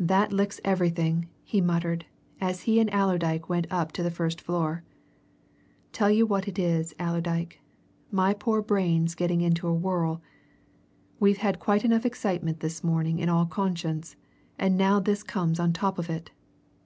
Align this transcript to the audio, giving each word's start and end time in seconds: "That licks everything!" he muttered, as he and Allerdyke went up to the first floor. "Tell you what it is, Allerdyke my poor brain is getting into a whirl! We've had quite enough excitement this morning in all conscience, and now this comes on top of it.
"That 0.00 0.32
licks 0.32 0.62
everything!" 0.64 1.28
he 1.44 1.60
muttered, 1.60 2.06
as 2.40 2.62
he 2.62 2.80
and 2.80 2.88
Allerdyke 2.90 3.50
went 3.50 3.66
up 3.70 3.92
to 3.92 4.02
the 4.02 4.10
first 4.10 4.40
floor. 4.40 4.82
"Tell 5.92 6.10
you 6.10 6.24
what 6.24 6.48
it 6.48 6.58
is, 6.58 6.94
Allerdyke 6.98 7.60
my 8.10 8.32
poor 8.32 8.62
brain 8.62 9.04
is 9.04 9.14
getting 9.14 9.42
into 9.42 9.68
a 9.68 9.74
whirl! 9.74 10.22
We've 11.20 11.36
had 11.44 11.60
quite 11.60 11.84
enough 11.84 12.06
excitement 12.06 12.60
this 12.60 12.82
morning 12.82 13.18
in 13.18 13.28
all 13.28 13.44
conscience, 13.44 14.16
and 14.58 14.74
now 14.78 15.00
this 15.00 15.22
comes 15.22 15.60
on 15.60 15.74
top 15.74 15.98
of 15.98 16.08
it. 16.08 16.30